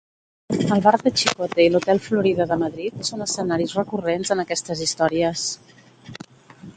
[0.75, 5.45] El bar de Chicote i l'hotel Florida de Madrid són escenaris recurrents en aquestes històries.